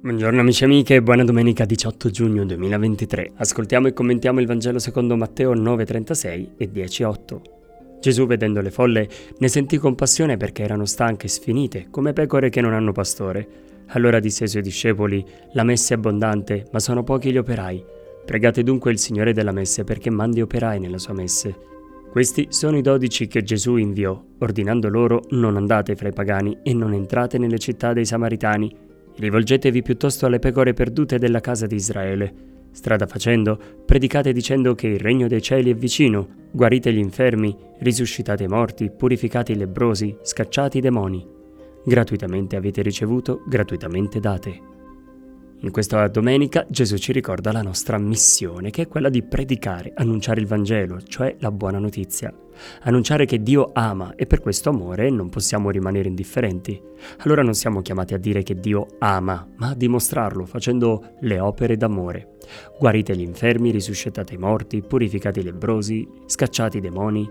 Buongiorno 0.00 0.38
amici 0.40 0.62
e 0.62 0.66
amiche, 0.66 1.02
buona 1.02 1.24
domenica 1.24 1.64
18 1.64 2.10
giugno 2.10 2.44
2023. 2.44 3.32
Ascoltiamo 3.34 3.88
e 3.88 3.92
commentiamo 3.92 4.38
il 4.38 4.46
Vangelo 4.46 4.78
secondo 4.78 5.16
Matteo 5.16 5.56
9:36 5.56 6.50
e 6.56 6.70
10:8. 6.70 7.40
Gesù, 8.00 8.24
vedendo 8.24 8.60
le 8.60 8.70
folle, 8.70 9.08
ne 9.36 9.48
sentì 9.48 9.76
compassione 9.76 10.36
perché 10.36 10.62
erano 10.62 10.84
stanche 10.84 11.26
e 11.26 11.28
sfinite, 11.28 11.88
come 11.90 12.12
pecore 12.12 12.48
che 12.48 12.60
non 12.60 12.74
hanno 12.74 12.92
pastore. 12.92 13.48
Allora 13.88 14.20
disse 14.20 14.44
ai 14.44 14.50
suoi 14.50 14.62
discepoli: 14.62 15.24
La 15.54 15.64
messe 15.64 15.94
è 15.94 15.96
abbondante, 15.96 16.68
ma 16.70 16.78
sono 16.78 17.02
pochi 17.02 17.32
gli 17.32 17.38
operai. 17.38 17.84
Pregate 18.24 18.62
dunque 18.62 18.92
il 18.92 19.00
Signore 19.00 19.32
della 19.32 19.50
messe 19.50 19.82
perché 19.82 20.10
mandi 20.10 20.40
operai 20.40 20.78
nella 20.78 20.98
sua 20.98 21.12
messe. 21.12 21.56
Questi 22.08 22.46
sono 22.50 22.78
i 22.78 22.82
dodici 22.82 23.26
che 23.26 23.42
Gesù 23.42 23.74
inviò, 23.74 24.22
ordinando 24.38 24.88
loro: 24.88 25.24
Non 25.30 25.56
andate 25.56 25.96
fra 25.96 26.06
i 26.06 26.12
pagani 26.12 26.56
e 26.62 26.72
non 26.72 26.92
entrate 26.92 27.36
nelle 27.36 27.58
città 27.58 27.92
dei 27.92 28.04
Samaritani 28.04 28.86
Rivolgetevi 29.18 29.82
piuttosto 29.82 30.26
alle 30.26 30.38
pecore 30.38 30.74
perdute 30.74 31.18
della 31.18 31.40
casa 31.40 31.66
di 31.66 31.74
Israele. 31.74 32.34
Strada 32.70 33.08
facendo, 33.08 33.58
predicate 33.84 34.32
dicendo 34.32 34.76
che 34.76 34.86
il 34.86 35.00
regno 35.00 35.26
dei 35.26 35.42
cieli 35.42 35.72
è 35.72 35.74
vicino, 35.74 36.28
guarite 36.52 36.92
gli 36.92 36.98
infermi, 36.98 37.56
risuscitate 37.80 38.44
i 38.44 38.48
morti, 38.48 38.90
purificate 38.90 39.52
i 39.52 39.56
lebrosi, 39.56 40.16
scacciate 40.22 40.78
i 40.78 40.80
demoni. 40.80 41.26
Gratuitamente 41.84 42.54
avete 42.54 42.80
ricevuto, 42.80 43.42
gratuitamente 43.48 44.20
date. 44.20 44.67
In 45.62 45.72
questa 45.72 46.06
domenica 46.06 46.64
Gesù 46.68 46.96
ci 46.98 47.10
ricorda 47.10 47.50
la 47.50 47.62
nostra 47.62 47.98
missione, 47.98 48.70
che 48.70 48.82
è 48.82 48.86
quella 48.86 49.08
di 49.08 49.24
predicare, 49.24 49.92
annunciare 49.96 50.40
il 50.40 50.46
Vangelo, 50.46 51.02
cioè 51.02 51.34
la 51.40 51.50
buona 51.50 51.80
notizia. 51.80 52.32
Annunciare 52.82 53.24
che 53.26 53.42
Dio 53.42 53.70
ama 53.74 54.14
e 54.14 54.26
per 54.26 54.40
questo 54.40 54.68
amore 54.68 55.10
non 55.10 55.30
possiamo 55.30 55.70
rimanere 55.70 56.06
indifferenti. 56.06 56.80
Allora 57.18 57.42
non 57.42 57.54
siamo 57.54 57.82
chiamati 57.82 58.14
a 58.14 58.18
dire 58.18 58.44
che 58.44 58.54
Dio 58.54 58.86
ama, 59.00 59.48
ma 59.56 59.70
a 59.70 59.74
dimostrarlo 59.74 60.46
facendo 60.46 61.14
le 61.22 61.40
opere 61.40 61.76
d'amore. 61.76 62.36
Guarite 62.78 63.16
gli 63.16 63.22
infermi, 63.22 63.70
risuscitate 63.70 64.34
i 64.34 64.38
morti, 64.38 64.82
purificate 64.82 65.40
i 65.40 65.44
lebrosi, 65.44 66.08
scacciate 66.26 66.78
i 66.78 66.80
demoni. 66.80 67.28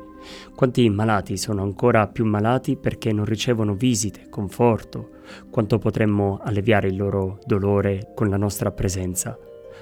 Quanti 0.56 0.90
malati 0.90 1.38
sono 1.38 1.62
ancora 1.62 2.08
più 2.08 2.26
malati 2.26 2.76
perché 2.76 3.12
non 3.12 3.26
ricevono 3.26 3.74
visite, 3.76 4.28
conforto? 4.30 5.10
Quanto 5.50 5.78
potremmo 5.78 6.40
alleviare 6.42 6.88
il 6.88 6.96
loro 6.96 7.40
dolore 7.46 8.12
con 8.16 8.30
la 8.30 8.38
nostra 8.38 8.72
presenza? 8.72 9.38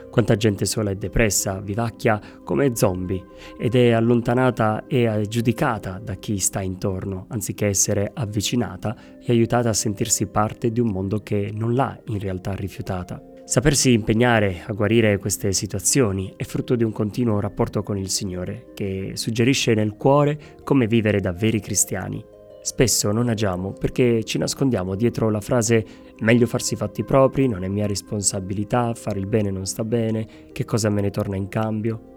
Quanta 0.09 0.37
gente 0.37 0.65
sola 0.65 0.91
e 0.91 0.95
depressa 0.95 1.59
vivacchia 1.59 2.21
come 2.43 2.75
zombie 2.75 3.21
ed 3.57 3.75
è 3.75 3.91
allontanata 3.91 4.85
e 4.87 5.25
giudicata 5.27 5.99
da 6.01 6.13
chi 6.15 6.37
sta 6.37 6.61
intorno, 6.61 7.25
anziché 7.29 7.67
essere 7.67 8.11
avvicinata 8.13 8.95
e 9.19 9.31
aiutata 9.31 9.69
a 9.69 9.73
sentirsi 9.73 10.27
parte 10.27 10.71
di 10.71 10.79
un 10.79 10.87
mondo 10.87 11.19
che 11.21 11.51
non 11.53 11.73
l'ha 11.73 11.99
in 12.05 12.19
realtà 12.19 12.53
rifiutata. 12.53 13.21
Sapersi 13.45 13.93
impegnare 13.93 14.63
a 14.65 14.73
guarire 14.73 15.19
queste 15.19 15.53
situazioni 15.53 16.33
è 16.35 16.43
frutto 16.43 16.75
di 16.75 16.83
un 16.83 16.91
continuo 16.91 17.39
rapporto 17.39 17.83
con 17.83 17.95
il 17.95 18.09
Signore, 18.09 18.71
che 18.73 19.11
suggerisce 19.13 19.75
nel 19.75 19.93
cuore 19.97 20.57
come 20.63 20.87
vivere 20.87 21.19
da 21.19 21.31
veri 21.31 21.59
cristiani. 21.59 22.25
Spesso 22.63 23.11
non 23.11 23.29
agiamo 23.29 23.71
perché 23.71 24.23
ci 24.23 24.39
nascondiamo 24.39 24.95
dietro 24.95 25.29
la 25.29 25.41
frase 25.41 25.85
meglio 26.21 26.47
farsi 26.47 26.75
fatti 26.75 27.03
propri, 27.03 27.47
non 27.47 27.63
è 27.63 27.67
mia 27.67 27.85
responsabilità, 27.85 28.95
fare 28.95 29.19
il 29.19 29.27
bene 29.27 29.51
non 29.51 29.67
sta 29.67 29.83
bene, 29.83 30.27
che 30.51 30.65
cosa 30.65 30.89
me 30.89 31.01
ne 31.01 31.11
torna 31.11 31.35
in 31.35 31.47
cambio. 31.47 32.14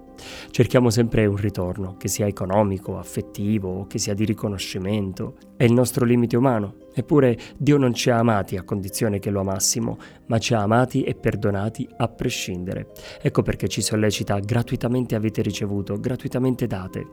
Cerchiamo 0.51 0.91
sempre 0.91 1.27
un 1.27 1.37
ritorno, 1.37 1.97
che 1.97 2.09
sia 2.09 2.27
economico, 2.27 2.99
affettivo, 2.99 3.87
che 3.87 3.99
sia 3.99 4.15
di 4.15 4.25
riconoscimento. 4.25 5.37
È 5.57 5.65
il 5.65 5.73
nostro 5.73 6.05
limite 6.05 6.37
umano. 6.37 6.75
Eppure 6.95 7.39
Dio 7.57 7.77
non 7.77 7.95
ci 7.95 8.11
ha 8.11 8.19
amati 8.19 8.57
a 8.57 8.65
condizione 8.65 9.19
che 9.19 9.31
lo 9.31 9.41
amassimo, 9.41 9.99
ma 10.27 10.39
ci 10.39 10.55
ha 10.55 10.61
amati 10.61 11.03
e 11.03 11.15
perdonati 11.15 11.89
a 11.97 12.09
prescindere. 12.09 12.89
Ecco 13.21 13.43
perché 13.43 13.69
ci 13.69 13.83
sollecita 13.83 14.39
gratuitamente 14.39 15.15
avete 15.15 15.43
ricevuto, 15.43 15.99
gratuitamente 15.99 16.67
date. 16.67 17.07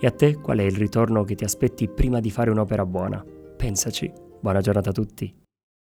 E 0.00 0.06
a 0.06 0.10
te 0.10 0.36
qual 0.36 0.58
è 0.58 0.62
il 0.62 0.76
ritorno 0.76 1.24
che 1.24 1.34
ti 1.34 1.44
aspetti 1.44 1.88
prima 1.88 2.20
di 2.20 2.30
fare 2.30 2.50
un'opera 2.50 2.86
buona? 2.86 3.24
Pensaci. 3.56 4.10
Buona 4.40 4.60
giornata 4.60 4.90
a 4.90 4.92
tutti. 4.92 5.47